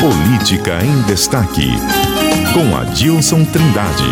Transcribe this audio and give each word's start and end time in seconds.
Política 0.00 0.78
em 0.84 1.02
Destaque, 1.08 1.66
com 2.54 2.76
Adilson 2.76 3.44
Trindade. 3.44 4.04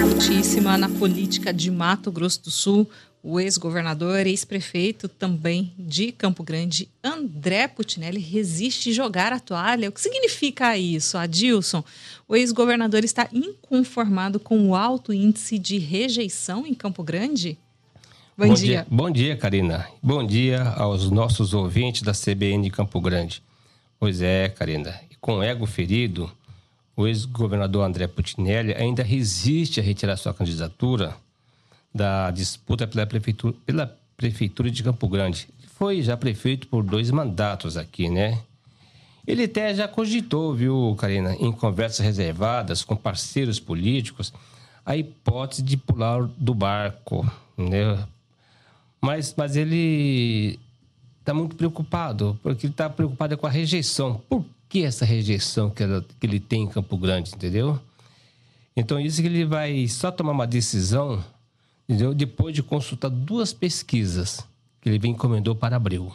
Notíssima 0.00 0.78
na 0.78 0.88
política 0.88 1.52
de 1.52 1.72
Mato 1.72 2.12
Grosso 2.12 2.44
do 2.44 2.52
Sul, 2.52 2.88
o 3.20 3.40
ex-governador, 3.40 4.28
ex-prefeito 4.28 5.08
também 5.08 5.72
de 5.76 6.12
Campo 6.12 6.44
Grande, 6.44 6.88
André 7.02 7.66
Putinelli, 7.66 8.20
resiste 8.20 8.92
jogar 8.92 9.32
a 9.32 9.40
toalha. 9.40 9.88
O 9.88 9.92
que 9.92 10.00
significa 10.00 10.78
isso, 10.78 11.18
Adilson? 11.18 11.82
O 12.28 12.36
ex-governador 12.36 13.02
está 13.02 13.28
inconformado 13.32 14.38
com 14.38 14.68
o 14.68 14.76
alto 14.76 15.12
índice 15.12 15.58
de 15.58 15.78
rejeição 15.78 16.64
em 16.64 16.74
Campo 16.74 17.02
Grande? 17.02 17.58
Bom, 18.38 18.46
Bom 18.46 18.54
dia. 18.54 18.66
dia. 18.66 18.86
Bom 18.88 19.10
dia, 19.10 19.36
Karina. 19.36 19.88
Bom 20.00 20.24
dia 20.24 20.62
aos 20.62 21.10
nossos 21.10 21.52
ouvintes 21.52 22.02
da 22.02 22.12
CBN 22.12 22.62
de 22.62 22.70
Campo 22.70 23.00
Grande. 23.00 23.42
Pois 24.04 24.20
é, 24.20 24.50
Karina. 24.50 25.00
Com 25.18 25.42
ego 25.42 25.64
ferido, 25.64 26.30
o 26.94 27.06
ex-governador 27.06 27.86
André 27.86 28.06
Putinelli 28.06 28.74
ainda 28.74 29.02
resiste 29.02 29.80
a 29.80 29.82
retirar 29.82 30.18
sua 30.18 30.34
candidatura 30.34 31.16
da 31.94 32.30
disputa 32.30 32.86
pela 32.86 33.06
prefeitura, 33.06 33.54
pela 33.64 33.98
prefeitura 34.14 34.70
de 34.70 34.82
Campo 34.82 35.08
Grande. 35.08 35.48
Foi 35.78 36.02
já 36.02 36.18
prefeito 36.18 36.68
por 36.68 36.82
dois 36.82 37.10
mandatos 37.10 37.78
aqui, 37.78 38.10
né? 38.10 38.42
Ele 39.26 39.44
até 39.44 39.74
já 39.74 39.88
cogitou, 39.88 40.54
viu, 40.54 40.94
Karina, 40.98 41.34
em 41.36 41.50
conversas 41.50 42.04
reservadas 42.04 42.84
com 42.84 42.94
parceiros 42.94 43.58
políticos, 43.58 44.34
a 44.84 44.94
hipótese 44.94 45.62
de 45.62 45.78
pular 45.78 46.28
do 46.36 46.52
barco, 46.52 47.24
né? 47.56 48.06
Mas, 49.00 49.34
mas 49.34 49.56
ele 49.56 50.58
está 51.24 51.34
muito 51.34 51.56
preocupado, 51.56 52.38
porque 52.42 52.66
ele 52.66 52.72
está 52.72 52.88
preocupado 52.88 53.36
com 53.36 53.46
a 53.46 53.50
rejeição. 53.50 54.20
Por 54.28 54.44
que 54.68 54.84
essa 54.84 55.04
rejeição 55.04 55.70
que, 55.70 55.82
ela, 55.82 56.04
que 56.20 56.26
ele 56.26 56.38
tem 56.38 56.64
em 56.64 56.68
Campo 56.68 56.96
Grande, 56.96 57.32
entendeu? 57.34 57.80
Então, 58.76 59.00
isso 59.00 59.22
que 59.22 59.28
ele 59.28 59.44
vai 59.44 59.88
só 59.88 60.10
tomar 60.10 60.32
uma 60.32 60.46
decisão 60.46 61.24
entendeu? 61.88 62.14
Depois 62.14 62.54
de 62.54 62.62
consultar 62.62 63.10
duas 63.10 63.52
pesquisas 63.52 64.44
que 64.80 64.88
ele 64.88 65.08
encomendou 65.08 65.54
para 65.54 65.76
abril. 65.76 66.12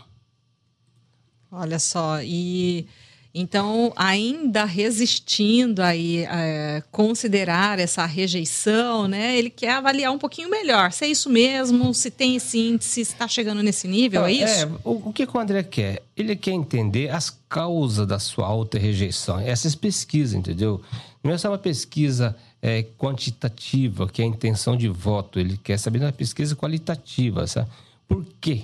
Olha 1.52 1.80
só, 1.80 2.22
e 2.22 2.88
então 3.34 3.94
ainda 3.96 4.66
resistindo 4.66 5.82
aí 5.82 6.26
é, 6.30 6.82
considerar 6.92 7.78
essa 7.80 8.06
rejeição, 8.06 9.08
né? 9.08 9.38
Ele 9.38 9.50
quer 9.50 9.74
avaliar 9.74 10.12
um 10.12 10.18
pouquinho 10.18 10.50
melhor 10.50 10.92
se 10.92 11.06
é 11.06 11.08
isso 11.10 11.30
mesmo, 11.30 11.94
se 11.94 12.10
tem 12.10 12.36
esse 12.36 12.58
índice, 12.58 12.90
se 12.90 13.02
está 13.02 13.28
chegando 13.28 13.62
nesse 13.62 13.88
nível, 13.88 14.26
é, 14.26 14.32
é 14.32 14.34
isso? 14.34 14.64
É, 14.64 14.70
o, 14.84 15.10
o 15.10 15.14
que 15.14 15.28
o 15.32 15.40
André 15.40 15.64
quer? 15.64 16.02
Ele 16.18 16.36
quer 16.36 16.52
entender 16.52 17.10
as 17.10 17.30
causas 17.48 18.08
da 18.08 18.20
sua 18.20 18.48
alta 18.48 18.78
rejeição. 18.78 19.40
Essas 19.40 19.76
pesquisas, 19.76 20.34
entendeu? 20.34 20.82
Não 21.24 21.32
é 21.32 21.38
só 21.38 21.50
uma 21.50 21.58
pesquisa 21.58 22.36
é, 22.62 22.84
quantitativa, 22.98 24.08
que 24.08 24.22
é 24.22 24.26
a 24.26 24.28
intenção 24.28 24.76
de 24.76 24.88
voto. 24.88 25.40
Ele 25.40 25.58
quer 25.58 25.78
saber 25.78 26.00
uma 26.00 26.12
pesquisa 26.12 26.56
qualitativa, 26.56 27.46
sabe? 27.48 27.70
Por 28.08 28.26
quê? 28.42 28.64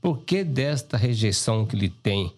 Por 0.00 0.18
que 0.20 0.42
desta 0.44 0.96
rejeição 0.96 1.66
que 1.66 1.76
ele 1.76 1.88
tem? 1.88 2.32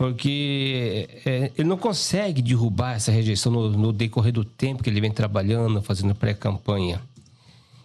Porque 0.00 1.06
é, 1.26 1.52
ele 1.58 1.68
não 1.68 1.76
consegue 1.76 2.40
derrubar 2.40 2.94
essa 2.94 3.12
rejeição 3.12 3.52
no, 3.52 3.70
no, 3.70 3.92
decorrer 3.92 4.32
do 4.32 4.46
tempo 4.46 4.82
que 4.82 4.88
ele 4.88 4.98
vem 4.98 5.12
trabalhando, 5.12 5.82
fazendo 5.82 6.14
pré-campanha. 6.14 7.02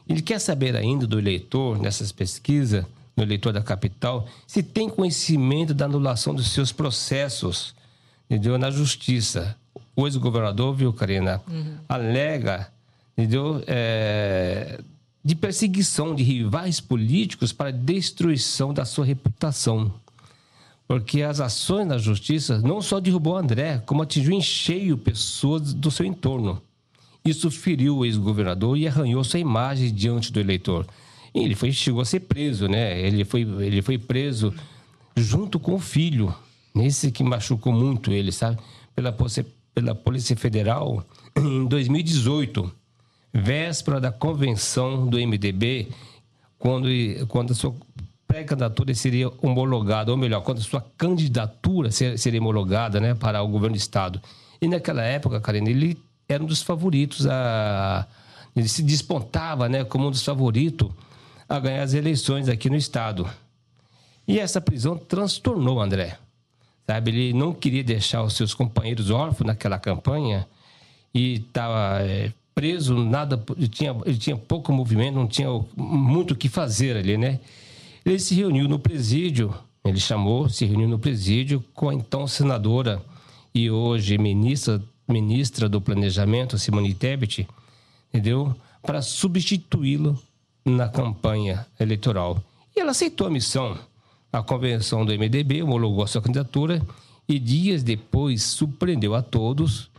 Ele 0.08 0.22
quer 0.22 0.40
saber 0.40 0.78
ainda 0.78 1.06
do 1.06 1.20
eleitor, 1.20 1.78
nessas 1.78 2.14
pesquisas, 2.14 2.86
no 3.18 3.24
eleitor 3.24 3.52
da 3.52 3.62
capital, 3.62 4.30
se 4.48 4.64
tem 4.64 4.90
conhecimento 4.90 5.74
da 5.74 5.84
anulação 5.84 6.34
dos 6.34 6.52
seus 6.52 6.72
processos 6.72 7.76
entendeu? 8.30 8.58
na 8.58 8.72
justiça 8.72 9.54
o 9.94 10.08
ex-governador, 10.08 10.74
viu, 10.74 10.94
Karina, 10.94 11.42
uhum. 11.46 11.76
alega 11.90 12.72
entendeu? 13.18 13.62
É, 13.68 14.80
de 15.22 15.36
perseguição 15.36 16.16
de 16.16 16.24
rivais 16.24 16.80
políticos 16.80 17.52
para 17.52 17.72
destruição 17.72 18.74
da 18.74 18.86
sua 18.86 19.04
reputação. 19.04 19.92
Porque 20.88 21.22
as 21.22 21.40
ações 21.40 21.88
da 21.88 21.98
justiça 21.98 22.60
não 22.60 22.82
só 22.82 23.00
derrubou 23.00 23.36
André, 23.36 23.82
como 23.86 24.04
atingiu 24.04 24.34
em 24.34 24.42
cheio 24.42 24.98
pessoas 24.98 25.74
do 25.74 25.90
seu 25.90 26.06
entorno. 26.06 26.62
Isso 27.24 27.50
feriu 27.50 27.98
o 27.98 28.06
ex-governador 28.06 28.78
e 28.78 28.88
arranhou 28.88 29.24
sua 29.24 29.40
imagem 29.40 29.92
diante 29.92 30.32
do 30.32 30.40
eleitor. 30.40 30.86
E 31.34 31.40
ele 31.40 31.56
foi, 31.56 31.72
chegou 31.72 32.02
a 32.02 32.06
ser 32.06 32.22
preso, 32.22 32.68
né? 32.68 33.00
Ele 33.02 33.26
foi, 33.26 33.42
ele 33.42 33.82
foi 33.82 33.98
preso 33.98 34.54
junto 35.18 35.60
com 35.60 35.74
o 35.74 35.80
filho. 35.80 36.34
Nesse 36.74 37.12
que 37.12 37.24
machucou 37.24 37.74
muito 37.74 38.12
ele, 38.12 38.32
sabe? 38.32 38.60
Pela 38.96 39.12
pela 39.74 39.94
Polícia 39.94 40.36
Federal 40.38 41.06
em 41.36 41.66
2018, 41.66 42.72
véspera 43.34 44.00
da 44.00 44.12
convenção 44.12 45.06
do 45.08 45.18
MDB, 45.18 45.90
quando, 46.58 46.88
quando 47.28 47.52
a 47.52 47.56
sua 47.56 47.76
pré-candidatura 48.36 48.94
seria 48.94 49.32
homologada, 49.42 50.12
ou 50.12 50.18
melhor, 50.18 50.42
quando 50.42 50.58
a 50.58 50.62
sua 50.62 50.86
candidatura 50.98 51.90
seria 51.90 52.42
homologada 52.42 53.00
né, 53.00 53.16
para 53.16 53.42
o 53.42 53.48
governo 53.48 53.76
do 53.76 53.80
Estado. 53.80 54.22
E 54.62 54.68
naquela 54.68 55.04
época, 55.04 55.40
Karine, 55.40 55.72
ele 55.72 55.98
era 56.28 56.44
um 56.44 56.46
dos 56.46 56.62
favoritos 56.62 57.26
a. 57.28 58.06
Ele 58.54 58.68
se 58.68 58.84
despontava 58.84 59.70
né, 59.70 59.84
como 59.84 60.08
um 60.08 60.12
dos 60.12 60.24
favoritos 60.24 60.90
a 61.48 61.60
ganhar 61.60 61.84
as 61.84 61.94
eleições 61.94 62.50
aqui 62.50 62.70
no 62.70 62.76
Estado. 62.76 63.30
E 64.28 64.40
essa 64.40 64.60
prisão 64.60 64.98
transtornou 64.98 65.82
André. 65.82 66.18
Sabe, 66.88 67.12
ele 67.12 67.34
não 67.34 67.54
queria 67.54 67.84
deixar 67.84 68.22
os 68.24 68.34
seus 68.34 68.54
companheiros 68.54 69.10
órfãos 69.10 69.48
naquela 69.48 69.80
campanha 69.80 70.48
e 71.14 71.36
estava 71.36 72.02
é, 72.02 72.32
preso, 72.54 72.96
nada, 72.96 73.42
ele 73.58 73.68
tinha, 73.68 73.96
ele 74.06 74.18
tinha 74.18 74.38
pouco 74.38 74.72
movimento, 74.72 75.16
não 75.16 75.28
tinha 75.28 75.50
muito 75.76 76.32
o 76.32 76.36
que 76.36 76.48
fazer 76.48 76.96
ali, 76.96 77.18
né? 77.18 77.40
Ele 78.06 78.20
se 78.20 78.36
reuniu 78.36 78.68
no 78.68 78.78
presídio, 78.78 79.52
ele 79.84 80.00
chamou, 80.00 80.48
se 80.48 80.64
reuniu 80.64 80.88
no 80.88 81.00
presídio 81.00 81.66
com 81.74 81.90
a 81.90 81.94
então 81.94 82.28
senadora 82.28 83.02
e 83.52 83.72
hoje 83.72 84.16
ministra, 84.20 84.80
ministra 85.08 85.68
do 85.68 85.82
Planejamento, 85.82 86.60
Simone 86.60 86.94
Tebet, 86.94 87.48
entendeu? 88.10 88.56
Para 88.84 89.02
substituí-lo 89.02 90.22
na 90.64 90.88
campanha 90.88 91.66
eleitoral. 91.80 92.40
E 92.76 92.80
ela 92.80 92.92
aceitou 92.92 93.26
a 93.26 93.32
missão. 93.32 93.76
A 94.32 94.44
convenção 94.44 95.04
do 95.04 95.12
MDB 95.12 95.64
homologou 95.64 96.06
sua 96.06 96.22
candidatura 96.22 96.86
e 97.28 97.40
dias 97.40 97.82
depois 97.82 98.44
surpreendeu 98.44 99.16
a 99.16 99.24
todos 99.24 99.90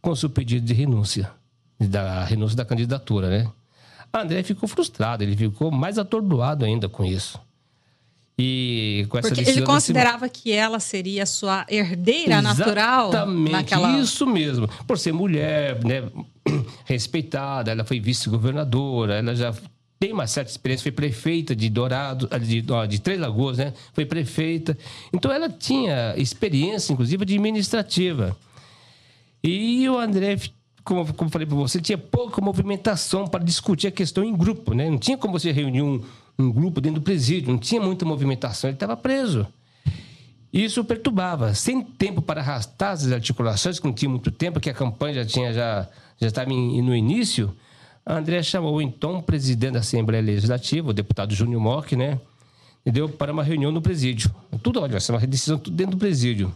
com 0.00 0.14
seu 0.14 0.30
pedido 0.30 0.64
de 0.64 0.74
renúncia, 0.74 1.28
da 1.80 2.22
renúncia 2.22 2.56
da 2.56 2.64
candidatura, 2.64 3.28
né? 3.28 3.50
André 4.14 4.44
ficou 4.44 4.68
frustrado, 4.68 5.24
ele 5.24 5.36
ficou 5.36 5.72
mais 5.72 5.98
atordoado 5.98 6.64
ainda 6.64 6.88
com 6.88 7.04
isso. 7.04 7.47
E 8.38 9.04
com 9.08 9.18
essa 9.18 9.28
Porque 9.34 9.50
ele 9.50 9.62
considerava 9.62 10.28
que 10.28 10.52
ela 10.52 10.78
seria 10.78 11.26
sua 11.26 11.66
herdeira 11.68 12.38
Exatamente, 12.38 12.58
natural 12.58 13.26
naquela... 13.50 13.98
isso 13.98 14.24
mesmo. 14.26 14.68
Por 14.86 14.96
ser 14.96 15.12
mulher, 15.12 15.84
né, 15.84 16.04
respeitada, 16.84 17.72
ela 17.72 17.84
foi 17.84 17.98
vice-governadora, 17.98 19.14
ela 19.14 19.34
já 19.34 19.52
tem 19.98 20.12
uma 20.12 20.28
certa 20.28 20.52
experiência, 20.52 20.84
foi 20.84 20.92
prefeita 20.92 21.56
de 21.56 21.68
Dourado, 21.68 22.28
de, 22.40 22.62
de 22.88 23.00
Três 23.00 23.18
Lagoas, 23.18 23.58
né? 23.58 23.74
Foi 23.92 24.06
prefeita. 24.06 24.78
Então 25.12 25.32
ela 25.32 25.48
tinha 25.48 26.14
experiência, 26.16 26.92
inclusive, 26.92 27.20
administrativa. 27.24 28.36
E 29.42 29.88
o 29.88 29.98
André, 29.98 30.38
como, 30.84 31.12
como 31.12 31.28
falei 31.28 31.46
para 31.46 31.56
você, 31.56 31.80
tinha 31.80 31.98
pouca 31.98 32.40
movimentação 32.40 33.26
para 33.26 33.42
discutir 33.42 33.88
a 33.88 33.90
questão 33.90 34.22
em 34.22 34.36
grupo, 34.36 34.72
né? 34.72 34.88
Não 34.88 34.98
tinha 34.98 35.18
como 35.18 35.36
você 35.36 35.50
reunir 35.50 35.82
um, 35.82 36.00
um 36.38 36.52
grupo 36.52 36.80
dentro 36.80 37.00
do 37.00 37.04
presídio, 37.04 37.50
não 37.50 37.58
tinha 37.58 37.80
muita 37.80 38.04
movimentação, 38.04 38.70
ele 38.70 38.76
estava 38.76 38.96
preso. 38.96 39.46
Isso 40.52 40.82
perturbava, 40.84 41.52
sem 41.54 41.82
tempo 41.82 42.22
para 42.22 42.40
arrastar 42.40 42.92
as 42.92 43.10
articulações, 43.10 43.78
que 43.78 43.86
não 43.86 43.92
tinha 43.92 44.08
muito 44.08 44.30
tempo, 44.30 44.60
que 44.60 44.70
a 44.70 44.74
campanha 44.74 45.14
já 45.14 45.24
tinha 45.24 45.52
já 45.52 45.88
já 46.20 46.26
estava 46.26 46.50
no 46.50 46.94
início. 46.94 47.54
André 48.06 48.42
chamou 48.42 48.80
então 48.80 49.18
o 49.18 49.22
presidente 49.22 49.74
da 49.74 49.80
Assembleia 49.80 50.22
Legislativa, 50.22 50.90
o 50.90 50.92
deputado 50.92 51.34
Júnior 51.34 51.60
Mock, 51.60 51.94
né? 51.94 52.18
Deu 52.84 53.08
para 53.08 53.32
uma 53.32 53.42
reunião 53.42 53.70
no 53.70 53.82
presídio. 53.82 54.34
Tudo, 54.62 54.80
olha, 54.80 54.92
vai 54.92 55.00
ser 55.00 55.12
uma 55.12 55.20
decisão 55.20 55.58
tudo 55.58 55.76
dentro 55.76 55.96
do 55.96 55.98
presídio. 55.98 56.52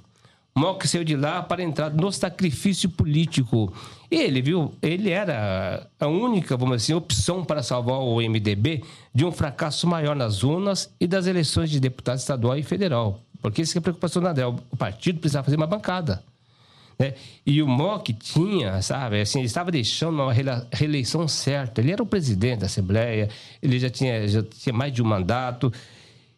Mock 0.55 0.87
saiu 0.87 1.03
de 1.03 1.17
lá 1.17 1.43
para 1.43 1.63
entrar 1.63 1.91
no 1.91 2.13
sacrifício 2.13 2.89
político. 2.91 3.73
Ele, 4.11 4.43
viu, 4.43 4.75
ele 4.83 5.09
era 5.09 5.89
a 5.99 6.07
única, 6.07 6.57
vamos 6.57 6.77
dizer 6.77 6.93
assim, 6.93 6.99
opção 6.99 7.45
para 7.45 7.63
salvar 7.63 8.01
o 8.01 8.17
MDB 8.17 8.83
de 9.15 9.25
um 9.25 9.33
fracasso 9.33 9.87
maior 9.87 10.15
nas 10.15 10.43
urnas 10.43 10.93
e 11.01 11.07
das 11.07 11.27
eleições 11.27 11.71
de 11.71 11.81
deputado 11.81 12.19
estadual 12.19 12.59
e 12.59 12.63
federal. 12.63 13.21
Porque 13.41 13.63
isso 13.63 13.77
é 13.77 13.81
a 13.81 13.83
preocupação 13.83 14.21
do 14.21 14.29
André. 14.29 14.47
O 14.47 14.77
partido 14.77 15.19
precisava 15.19 15.45
fazer 15.45 15.57
uma 15.57 15.67
bancada. 15.67 16.23
Né? 16.99 17.15
E 17.45 17.63
o 17.63 17.67
MOC 17.67 18.13
tinha, 18.13 18.81
sabe, 18.83 19.23
assim, 19.23 19.41
ele 19.41 19.47
estava 19.47 19.71
deixando 19.71 20.23
uma 20.23 20.33
reeleição 20.71 21.27
certa. 21.27 21.81
Ele 21.81 21.93
era 21.93 22.03
o 22.03 22.07
presidente 22.07 22.61
da 22.61 22.67
Assembleia, 22.67 23.29
ele 23.61 23.79
já 23.79 23.91
tinha, 23.91 24.29
já 24.29 24.43
tinha 24.43 24.73
mais 24.73 24.93
de 24.93 25.03
um 25.03 25.07
mandato, 25.07 25.73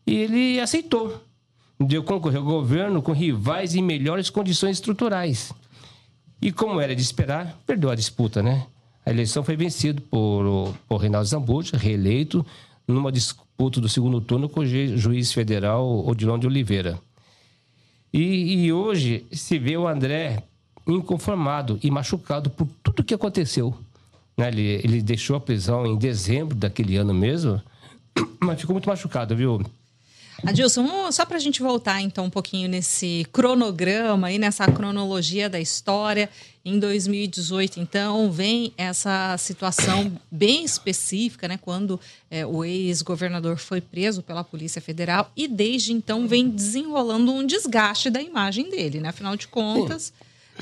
e 0.06 0.14
ele 0.14 0.60
aceitou. 0.60 1.20
Deu 1.78 2.02
concorrer 2.02 2.38
ao 2.38 2.44
governo 2.44 3.02
com 3.02 3.12
rivais 3.12 3.74
em 3.74 3.82
melhores 3.82 4.30
condições 4.30 4.76
estruturais. 4.76 5.52
E 6.40 6.52
como 6.52 6.80
era 6.80 6.94
de 6.94 7.02
esperar, 7.02 7.58
perdeu 7.66 7.90
a 7.90 7.94
disputa, 7.94 8.42
né? 8.42 8.66
A 9.04 9.10
eleição 9.10 9.42
foi 9.42 9.56
vencida 9.56 10.02
por, 10.10 10.74
por 10.88 10.96
Reinaldo 10.98 11.28
Zambuja, 11.28 11.76
reeleito, 11.76 12.44
numa 12.86 13.12
disputa 13.12 13.80
do 13.80 13.88
segundo 13.88 14.20
turno 14.20 14.48
com 14.48 14.60
o 14.60 14.66
juiz 14.66 15.32
federal 15.32 16.06
Odilon 16.06 16.38
de 16.38 16.46
Oliveira. 16.46 16.98
E, 18.12 18.64
e 18.64 18.72
hoje 18.72 19.26
se 19.32 19.58
vê 19.58 19.76
o 19.76 19.88
André 19.88 20.42
inconformado 20.86 21.78
e 21.82 21.90
machucado 21.90 22.50
por 22.50 22.68
tudo 22.82 23.04
que 23.04 23.14
aconteceu. 23.14 23.74
Né? 24.36 24.48
Ele, 24.48 24.80
ele 24.84 25.02
deixou 25.02 25.36
a 25.36 25.40
prisão 25.40 25.86
em 25.86 25.96
dezembro 25.96 26.54
daquele 26.54 26.96
ano 26.96 27.12
mesmo, 27.12 27.60
mas 28.40 28.60
ficou 28.60 28.74
muito 28.74 28.88
machucado, 28.88 29.34
viu? 29.36 29.60
Adilson, 30.46 31.10
só 31.10 31.24
para 31.24 31.36
a 31.36 31.40
gente 31.40 31.62
voltar 31.62 32.00
então 32.00 32.26
um 32.26 32.30
pouquinho 32.30 32.68
nesse 32.68 33.26
cronograma 33.32 34.30
e 34.30 34.38
nessa 34.38 34.66
cronologia 34.66 35.48
da 35.48 35.58
história. 35.58 36.28
Em 36.64 36.78
2018, 36.78 37.78
então, 37.78 38.30
vem 38.32 38.72
essa 38.78 39.36
situação 39.36 40.10
bem 40.30 40.64
específica, 40.64 41.46
né? 41.46 41.58
Quando 41.60 42.00
é, 42.30 42.46
o 42.46 42.64
ex-governador 42.64 43.58
foi 43.58 43.80
preso 43.80 44.22
pela 44.22 44.42
Polícia 44.42 44.80
Federal 44.80 45.30
e 45.36 45.46
desde 45.46 45.92
então 45.92 46.26
vem 46.26 46.48
desenrolando 46.48 47.32
um 47.32 47.46
desgaste 47.46 48.08
da 48.08 48.20
imagem 48.20 48.70
dele, 48.70 49.00
né? 49.00 49.10
Afinal 49.10 49.36
de 49.36 49.46
contas, 49.46 50.12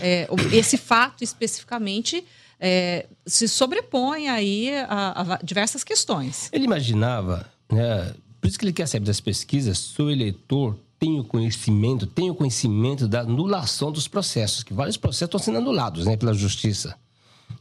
é, 0.01 0.29
esse 0.53 0.77
fato 0.77 1.23
especificamente 1.23 2.25
é, 2.59 3.07
se 3.27 3.47
sobrepõe 3.49 4.29
aí 4.29 4.71
a, 4.89 5.35
a 5.35 5.39
diversas 5.43 5.85
questões. 5.85 6.49
Ele 6.53 6.65
imaginava, 6.65 7.47
né? 7.71 8.13
Por 8.43 8.49
isso 8.49 8.59
que 8.59 8.65
ele 8.65 8.73
quer 8.73 8.89
saber 8.89 9.07
das 9.07 9.21
pesquisas 9.21 9.79
se 9.79 10.03
o 10.03 10.11
eleitor 10.11 10.77
tem 10.99 11.21
o 11.21 11.23
conhecimento, 11.23 12.09
tem 12.09 12.29
o 12.29 12.35
conhecimento 12.35 13.07
da 13.07 13.21
anulação 13.21 13.93
dos 13.93 14.09
processos, 14.09 14.65
que 14.65 14.75
vários 14.75 14.97
processos 14.97 15.29
estão 15.29 15.39
sendo 15.39 15.59
anulados 15.59 16.07
né, 16.07 16.17
pela 16.17 16.35
justiça, 16.35 16.97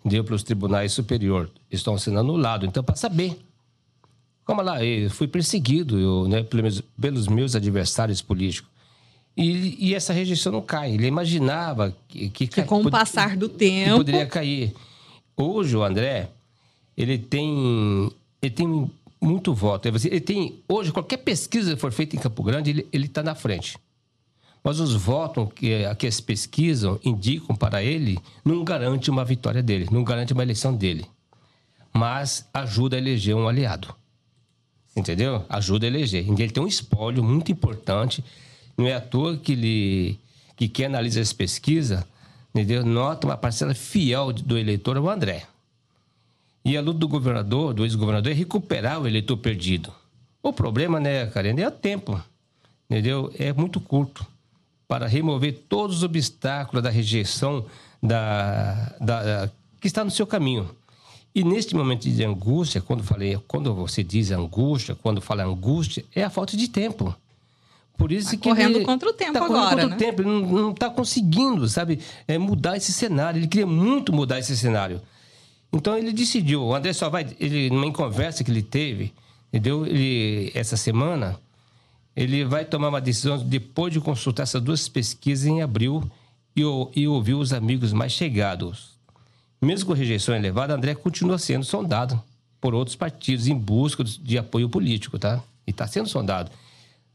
deu 0.03 0.23
pelos 0.23 0.41
tribunais 0.41 0.91
superiores, 0.91 1.51
estão 1.69 1.99
sendo 1.99 2.19
anulados. 2.19 2.67
Então, 2.67 2.83
para 2.83 2.95
saber. 2.95 3.39
Como 4.43 4.63
lá, 4.63 4.83
eu 4.83 5.07
fui 5.11 5.27
perseguido 5.27 5.99
eu, 5.99 6.27
né, 6.27 6.41
pelos, 6.41 6.81
pelos 6.99 7.27
meus 7.27 7.55
adversários 7.55 8.19
políticos. 8.19 8.67
E, 9.37 9.89
e, 9.89 9.93
essa 9.93 10.11
rejeição 10.11 10.51
não 10.51 10.63
cai. 10.63 10.93
Ele 10.93 11.05
imaginava 11.05 11.95
que, 12.07 12.27
que, 12.29 12.47
que 12.47 12.63
com 12.63 12.81
o 12.81 12.89
passar 12.89 13.37
do 13.37 13.47
tempo 13.47 13.97
poderia 13.97 14.25
cair. 14.25 14.73
Hoje 15.37 15.77
o 15.77 15.83
André 15.83 16.31
ele 16.97 17.19
tem 17.19 18.11
ele 18.41 18.51
tem 18.51 18.91
muito 19.21 19.53
voto. 19.53 19.87
Ele 19.87 20.19
tem, 20.19 20.63
hoje, 20.67 20.91
qualquer 20.91 21.17
pesquisa 21.17 21.75
que 21.75 21.79
for 21.79 21.91
feita 21.91 22.15
em 22.15 22.19
Campo 22.19 22.41
Grande, 22.41 22.87
ele 22.91 23.05
está 23.05 23.21
na 23.21 23.35
frente. 23.35 23.77
Mas 24.63 24.79
os 24.79 24.93
votos 24.93 25.49
que, 25.55 25.95
que 25.95 26.05
eles 26.05 26.21
pesquisam 26.21 26.99
indicam 27.03 27.55
para 27.55 27.83
ele 27.83 28.19
não 28.43 28.63
garante 28.63 29.09
uma 29.09 29.25
vitória 29.25 29.61
dele, 29.61 29.87
não 29.91 30.03
garante 30.03 30.33
uma 30.33 30.43
eleição 30.43 30.73
dele. 30.73 31.05
Mas 31.93 32.47
ajuda 32.53 32.95
a 32.95 32.99
eleger 32.99 33.35
um 33.35 33.47
aliado. 33.47 33.93
Entendeu? 34.95 35.45
Ajuda 35.49 35.85
a 35.85 35.89
eleger. 35.89 36.27
Ele 36.27 36.51
tem 36.51 36.63
um 36.63 36.67
espólio 36.67 37.23
muito 37.23 37.51
importante. 37.51 38.23
Não 38.77 38.87
é 38.87 38.93
à 38.93 39.01
toa 39.01 39.37
que 39.37 39.51
ele 39.53 40.19
que 40.55 40.67
quem 40.67 40.85
analisa 40.85 41.19
essa 41.19 41.33
pesquisa 41.33 42.07
entendeu? 42.53 42.85
nota 42.85 43.25
uma 43.25 43.37
parcela 43.37 43.73
fiel 43.73 44.31
do 44.31 44.57
eleitor 44.57 44.95
ao 44.95 45.09
André. 45.09 45.47
E 46.63 46.77
a 46.77 46.81
luta 46.81 46.99
do 46.99 47.07
governador, 47.07 47.73
do 47.73 47.83
ex-governador, 47.83 48.31
é 48.31 48.35
recuperar 48.35 49.01
o 49.01 49.07
eleitor 49.07 49.37
perdido. 49.37 49.91
O 50.43 50.53
problema, 50.53 50.99
né, 50.99 51.25
Karen, 51.27 51.59
é 51.59 51.67
o 51.67 51.71
tempo. 51.71 52.21
Entendeu? 52.89 53.31
É 53.39 53.53
muito 53.53 53.79
curto 53.79 54.25
para 54.87 55.07
remover 55.07 55.63
todos 55.69 55.97
os 55.97 56.03
obstáculos 56.03 56.83
da 56.83 56.89
rejeição 56.89 57.65
da, 58.03 58.93
da, 58.99 59.23
da, 59.23 59.51
que 59.79 59.87
está 59.87 60.03
no 60.03 60.11
seu 60.11 60.27
caminho. 60.27 60.69
E 61.33 61.43
neste 61.43 61.73
momento 61.75 62.09
de 62.09 62.23
angústia, 62.25 62.81
quando 62.81 63.01
falei, 63.01 63.39
quando 63.47 63.73
você 63.73 64.03
diz 64.03 64.31
angústia, 64.31 64.93
quando 65.01 65.21
fala 65.21 65.43
angústia, 65.43 66.03
é 66.13 66.23
a 66.23 66.29
falta 66.29 66.57
de 66.57 66.67
tempo. 66.67 67.15
Por 67.97 68.11
isso 68.11 68.31
tá 68.31 68.37
que 68.37 68.49
correndo 68.49 68.77
ele 68.77 68.85
contra 68.85 69.09
o 69.09 69.13
tempo 69.13 69.33
tá 69.33 69.45
agora, 69.45 69.69
contra 69.69 69.87
né? 69.87 69.95
o 69.95 69.97
tempo, 69.97 70.21
ele 70.21 70.29
não 70.29 70.71
está 70.71 70.89
conseguindo, 70.89 71.69
sabe, 71.69 71.99
é, 72.27 72.37
mudar 72.37 72.75
esse 72.75 72.91
cenário. 72.91 73.39
Ele 73.39 73.47
queria 73.47 73.67
muito 73.67 74.11
mudar 74.11 74.39
esse 74.39 74.57
cenário. 74.57 74.99
Então 75.73 75.97
ele 75.97 76.11
decidiu, 76.11 76.63
o 76.63 76.75
André 76.75 76.91
só 76.91 77.09
vai, 77.09 77.25
ele 77.39 77.69
numa 77.69 77.91
conversa 77.93 78.43
que 78.43 78.51
ele 78.51 78.61
teve, 78.61 79.13
entendeu? 79.49 79.85
Ele 79.85 80.51
essa 80.53 80.75
semana, 80.75 81.39
ele 82.15 82.43
vai 82.43 82.65
tomar 82.65 82.89
uma 82.89 82.99
decisão 82.99 83.37
depois 83.37 83.93
de 83.93 84.01
consultar 84.01 84.43
essas 84.43 84.61
duas 84.61 84.89
pesquisas 84.89 85.45
em 85.45 85.61
abril 85.61 86.03
e, 86.55 86.61
e 86.95 87.07
ouvir 87.07 87.35
os 87.35 87.53
amigos 87.53 87.93
mais 87.93 88.11
chegados. 88.11 88.91
Mesmo 89.61 89.87
com 89.87 89.93
rejeição 89.93 90.35
elevada, 90.35 90.73
André 90.73 90.95
continua 90.95 91.37
sendo 91.37 91.63
sondado 91.63 92.21
por 92.59 92.75
outros 92.75 92.95
partidos 92.95 93.47
em 93.47 93.55
busca 93.55 94.03
de 94.03 94.37
apoio 94.37 94.67
político, 94.67 95.17
tá? 95.17 95.41
E 95.65 95.71
está 95.71 95.87
sendo 95.87 96.09
sondado. 96.09 96.51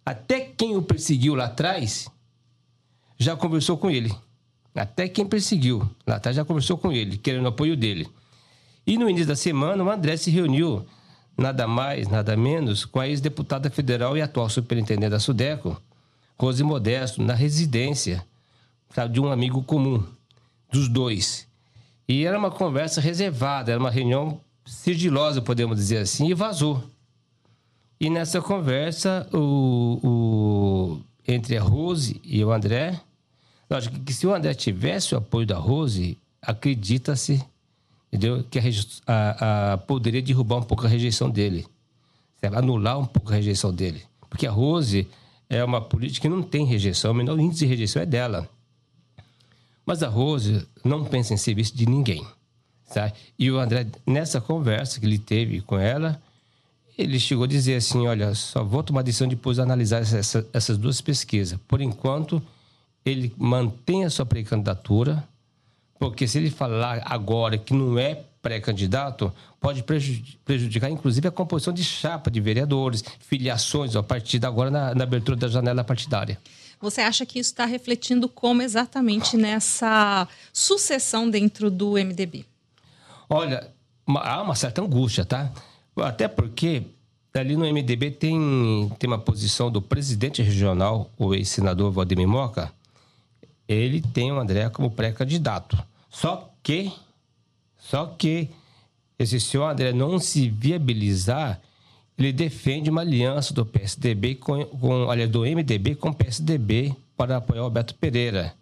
Até 0.05 0.41
quem 0.41 0.77
o 0.77 0.83
perseguiu 0.83 1.35
lá 1.35 1.47
atrás 1.47 2.09
já 3.19 3.37
conversou 3.37 3.77
com 3.77 3.91
ele. 3.91 4.15
Até 4.75 5.09
quem 5.09 5.27
perseguiu 5.27 5.89
lá 6.07 6.17
atrás 6.17 6.37
já 6.37 6.45
conversou 6.45 6.79
com 6.79 6.93
ele, 6.93 7.19
querendo 7.19 7.49
apoio 7.49 7.77
dele. 7.77 8.09
E 8.87 8.97
no 8.97 9.11
início 9.11 9.27
da 9.27 9.37
semana, 9.37 9.83
o 9.83 9.91
André 9.91 10.17
se 10.17 10.31
reuniu, 10.31 10.87
nada 11.37 11.67
mais, 11.67 12.07
nada 12.07 12.37
menos, 12.37 12.85
com 12.85 13.01
a 13.01 13.09
ex-deputada 13.09 13.69
federal 13.69 14.17
e 14.17 14.23
atual 14.23 14.49
superintendente 14.49 15.11
da 15.11 15.19
Sudeco, 15.19 15.81
Rose 16.39 16.63
Modesto, 16.63 17.21
na 17.23 17.35
residência 17.35 18.25
de 19.11 19.21
um 19.21 19.31
amigo 19.31 19.63
comum, 19.63 20.03
dos 20.71 20.89
dois. 20.89 21.47
E 22.09 22.25
era 22.25 22.39
uma 22.39 22.51
conversa 22.51 23.01
reservada, 23.01 23.73
era 23.73 23.81
uma 23.81 23.91
reunião 23.91 24.41
sigilosa, 24.65 25.43
podemos 25.43 25.77
dizer 25.77 25.99
assim, 25.99 26.29
e 26.29 26.35
vazou. 26.35 26.83
E 27.99 28.09
nessa 28.09 28.41
conversa, 28.41 29.29
o, 29.33 29.99
o, 30.03 31.01
entre 31.27 31.57
a 31.57 31.63
Rose 31.63 32.21
e 32.23 32.45
o 32.45 32.53
André, 32.53 33.01
lógico 33.69 33.99
que 34.01 34.13
se 34.13 34.27
o 34.27 34.35
André 34.35 34.55
tivesse 34.55 35.15
o 35.15 35.19
apoio 35.19 35.47
da 35.47 35.57
Rose, 35.57 36.17
acredita-se 36.41 37.45
entendeu? 38.13 38.45
Que 38.51 38.59
a, 38.59 38.63
a, 39.07 39.73
a, 39.73 39.79
poderia 39.79 40.23
derrubar 40.23 40.59
um 40.59 40.63
pouco 40.63 40.87
a 40.87 40.89
rejeição 40.89 41.31
dele, 41.31 41.67
certo? 42.41 42.57
anular 42.57 42.99
um 42.99 43.07
pouco 43.07 43.31
a 43.31 43.37
rejeição 43.37 43.75
dele. 43.75 44.03
Porque 44.29 44.47
a 44.47 44.51
Rose 44.51 45.07
é 45.49 45.63
uma 45.65 45.81
política 45.81 46.29
que 46.29 46.35
não 46.35 46.43
tem 46.43 46.65
rejeição, 46.65 47.13
o 47.13 47.15
menor 47.15 47.39
índice 47.39 47.61
de 47.61 47.67
rejeição 47.67 48.03
é 48.03 48.07
dela. 48.07 48.49
Mas 49.85 50.03
a 50.03 50.09
Rose 50.09 50.67
não 50.85 51.05
pensa 51.05 51.33
em 51.33 51.37
serviço 51.37 51.77
de 51.77 51.87
ninguém. 51.87 52.27
Sabe? 52.87 53.15
E 53.39 53.51
o 53.51 53.59
André, 53.59 53.87
nessa 54.07 54.41
conversa 54.41 55.01
que 55.01 55.07
ele 55.07 55.19
teve 55.19 55.61
com 55.61 55.79
ela, 55.79 56.21
ele 56.97 57.19
chegou 57.21 57.45
a 57.45 57.49
dizer 57.49 57.77
assim: 57.77 58.07
Olha, 58.07 58.35
só 58.35 58.65
vou 58.65 58.83
tomar 58.83 59.03
decisão 59.03 59.29
depois 59.29 59.57
de 59.57 59.63
analisar 59.63 60.01
essa, 60.01 60.47
essas 60.53 60.79
duas 60.79 61.01
pesquisas. 61.01 61.59
Por 61.69 61.81
enquanto, 61.81 62.43
ele 63.05 63.33
mantém 63.37 64.05
a 64.05 64.11
sua 64.11 64.25
pré-candidatura, 64.25 65.23
porque 65.99 66.27
se 66.27 66.39
ele 66.39 66.51
falar 66.51 67.03
agora 67.05 67.57
que 67.59 67.73
não 67.73 67.99
é 67.99 68.23
pré-candidato, 68.43 69.33
pode 69.61 69.83
prejudicar, 70.45 70.89
inclusive, 70.89 71.27
a 71.27 71.33
composição 71.33 71.73
de 71.73 71.83
chapa 71.83 72.31
de 72.31 72.41
vereadores, 72.41 73.03
filiações, 73.19 73.97
a 73.97 74.03
partir 74.03 74.39
de 74.39 74.47
agora, 74.47 74.71
na, 74.71 74.95
na 74.95 75.03
abertura 75.03 75.37
da 75.37 75.49
janela 75.49 75.83
partidária. 75.83 76.39
Você 76.81 77.01
acha 77.01 77.27
que 77.27 77.39
isso 77.39 77.51
está 77.51 77.65
refletindo 77.65 78.29
como 78.29 78.63
exatamente 78.63 79.37
nessa 79.37 80.29
sucessão 80.53 81.29
dentro 81.29 81.71
do 81.71 81.93
MDB? 81.93 82.45
Olha, 83.29 83.69
uma, 84.07 84.21
há 84.21 84.43
uma 84.43 84.55
certa 84.55 84.83
angústia, 84.83 85.25
tá? 85.25 85.51
Até 85.97 86.29
porque 86.29 86.85
ali 87.35 87.57
no 87.57 87.65
MDB 87.65 88.13
tem, 88.13 88.93
tem 88.99 89.09
uma 89.09 89.19
posição 89.19 89.71
do 89.71 89.83
presidente 89.83 90.43
regional, 90.43 91.11
o 91.19 91.35
ex-senador 91.35 91.91
Valdemir 91.91 92.29
Moca, 92.29 92.73
ele 93.69 94.01
tem 94.01 94.33
o 94.33 94.39
André 94.39 94.69
como 94.71 94.91
pré-candidato. 94.91 95.77
Só 96.11 96.53
que, 96.63 96.93
só 97.79 98.07
que, 98.07 98.49
esse 99.19 99.41
senhor 99.41 99.69
André 99.69 99.93
não 99.93 100.19
se 100.19 100.49
viabilizar, 100.49 101.61
ele 102.19 102.33
defende 102.33 102.91
uma 102.91 103.03
aliança 103.03 103.53
do 103.53 103.65
PSDB 103.65 104.37
com, 104.37 104.65
com 104.65 105.11
aliás, 105.11 105.31
do 105.31 105.41
MDB 105.41 105.95
com 105.97 106.11
o 106.11 106.15
PSDB 106.15 106.95
para 107.17 107.37
apoiar 107.37 107.63
o 107.63 107.65
Alberto 107.65 107.95
Pereira. 107.95 108.55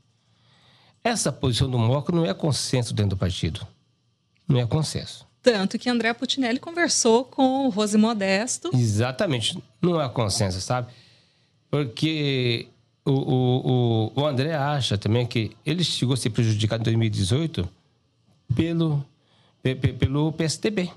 Essa 1.02 1.30
posição 1.30 1.70
do 1.70 1.78
Moca 1.78 2.12
não 2.12 2.24
é 2.24 2.32
consenso 2.32 2.94
dentro 2.94 3.10
do 3.10 3.16
partido. 3.16 3.66
Não 4.48 4.58
é 4.58 4.66
consenso. 4.66 5.26
Tanto 5.42 5.78
que 5.78 5.90
André 5.90 6.14
Putinelli 6.14 6.58
conversou 6.58 7.24
com 7.24 7.66
o 7.66 7.68
Rose 7.68 7.98
Modesto. 7.98 8.70
Exatamente. 8.72 9.62
Não 9.82 10.00
é 10.00 10.08
consenso, 10.08 10.60
sabe? 10.60 10.90
Porque 11.70 12.68
o, 13.04 13.12
o, 13.12 14.12
o, 14.20 14.26
André 14.26 14.54
acha 14.54 14.96
também 14.96 15.26
que 15.26 15.56
ele 15.64 15.84
chegou 15.84 16.14
a 16.14 16.16
ser 16.16 16.30
prejudicado 16.30 16.80
em 16.82 16.84
2018 16.84 17.68
pelo, 18.54 19.04
pelo 19.98 20.32
PSDB. 20.32 20.90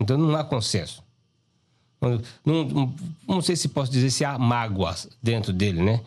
Então 0.00 0.18
não 0.18 0.34
há 0.34 0.44
consenso. 0.44 1.02
Não, 2.00 2.20
não, 2.44 2.94
não 3.26 3.40
sei 3.40 3.56
se 3.56 3.68
posso 3.68 3.90
dizer 3.90 4.10
se 4.10 4.24
há 4.24 4.36
mágoas 4.38 5.08
dentro 5.22 5.52
dele, 5.52 5.80
né? 5.80 6.00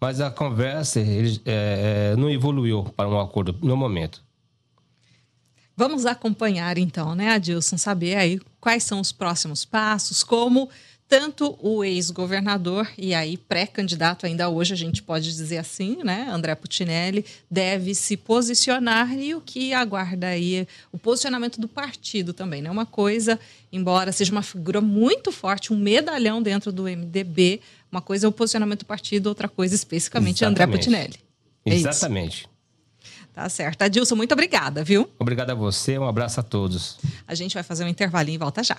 Mas 0.00 0.20
a 0.20 0.30
conversa 0.30 1.00
ele, 1.00 1.40
é, 1.44 2.14
não 2.16 2.30
evoluiu 2.30 2.84
para 2.96 3.08
um 3.08 3.20
acordo 3.20 3.54
no 3.62 3.76
momento. 3.76 4.24
Vamos 5.76 6.06
acompanhar 6.06 6.78
então, 6.78 7.14
né, 7.14 7.32
Adilson, 7.32 7.76
saber 7.76 8.16
aí 8.16 8.40
quais 8.58 8.82
são 8.82 8.98
os 8.98 9.12
próximos 9.12 9.64
passos, 9.64 10.24
como 10.24 10.70
tanto 11.08 11.56
o 11.60 11.84
ex-governador 11.84 12.88
e 12.98 13.14
aí 13.14 13.36
pré-candidato 13.36 14.26
ainda 14.26 14.48
hoje 14.48 14.74
a 14.74 14.76
gente 14.76 15.02
pode 15.02 15.26
dizer 15.34 15.58
assim, 15.58 15.98
né, 16.02 16.28
André 16.30 16.54
Putinelli 16.54 17.24
deve 17.50 17.94
se 17.94 18.16
posicionar 18.16 19.16
e 19.16 19.34
o 19.34 19.40
que 19.40 19.72
aguarda 19.72 20.28
aí 20.28 20.66
o 20.90 20.98
posicionamento 20.98 21.60
do 21.60 21.68
partido 21.68 22.32
também, 22.32 22.60
né? 22.60 22.70
Uma 22.70 22.86
coisa, 22.86 23.38
embora 23.72 24.10
seja 24.10 24.32
uma 24.32 24.42
figura 24.42 24.80
muito 24.80 25.30
forte, 25.30 25.72
um 25.72 25.78
medalhão 25.78 26.42
dentro 26.42 26.72
do 26.72 26.84
MDB, 26.84 27.60
uma 27.90 28.00
coisa 28.00 28.26
é 28.26 28.28
o 28.28 28.32
posicionamento 28.32 28.80
do 28.80 28.86
partido, 28.86 29.28
outra 29.28 29.48
coisa 29.48 29.74
especificamente 29.74 30.42
Exatamente. 30.42 30.62
André 30.62 30.76
Putinelli. 30.76 31.16
É 31.64 31.74
Exatamente. 31.74 32.40
Isso. 32.40 32.56
Tá 33.32 33.48
certo. 33.48 33.82
Adilson, 33.82 34.16
muito 34.16 34.32
obrigada, 34.32 34.82
viu? 34.82 35.08
Obrigado 35.18 35.50
a 35.50 35.54
você, 35.54 35.98
um 35.98 36.08
abraço 36.08 36.40
a 36.40 36.42
todos. 36.42 36.98
A 37.28 37.34
gente 37.34 37.52
vai 37.54 37.62
fazer 37.62 37.84
um 37.84 37.88
intervalinho 37.88 38.36
e 38.36 38.38
volta 38.38 38.64
já. 38.64 38.78